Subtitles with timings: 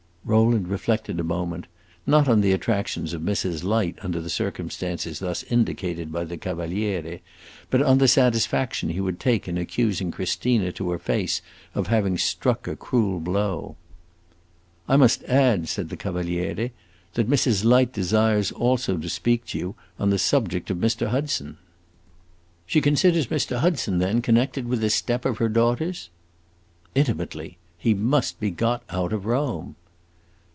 [0.23, 1.65] Rowland reflected a moment,
[2.05, 3.63] not on the attractions of Mrs.
[3.63, 7.21] Light under the circumstances thus indicated by the Cavaliere,
[7.71, 11.41] but on the satisfaction he would take in accusing Christina to her face
[11.73, 13.75] of having struck a cruel blow.
[14.87, 16.69] "I must add," said the Cavaliere,
[17.15, 17.65] "that Mrs.
[17.65, 21.07] Light desires also to speak to you on the subject of Mr.
[21.07, 21.57] Hudson."
[22.67, 23.57] "She considers Mr.
[23.57, 26.09] Hudson, then, connected with this step of her daughter's?"
[26.93, 27.57] "Intimately.
[27.79, 29.75] He must be got out of Rome."